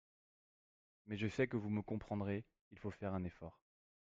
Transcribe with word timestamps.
…mais 1.05 1.15
je 1.15 1.27
sais 1.27 1.45
que 1.45 1.57
vous 1.57 1.69
me 1.69 1.83
comprendrez: 1.83 2.43
il 2.71 2.79
faut 2.79 2.89
faire 2.89 3.13
un 3.13 3.23
effort. 3.23 3.61